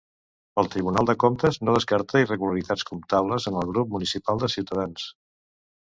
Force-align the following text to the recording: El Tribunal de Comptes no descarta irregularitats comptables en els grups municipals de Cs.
El 0.61 0.69
Tribunal 0.75 1.09
de 1.09 1.15
Comptes 1.23 1.59
no 1.67 1.75
descarta 1.75 2.23
irregularitats 2.23 2.87
comptables 2.93 3.47
en 3.53 3.61
els 3.61 3.69
grups 3.75 3.95
municipals 3.97 4.47
de 4.47 4.51
Cs. 4.55 5.07